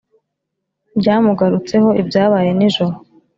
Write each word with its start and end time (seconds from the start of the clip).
byamugarutseho. 0.99 1.87
ibyabaye 2.01 2.51
nijoro 2.59 2.95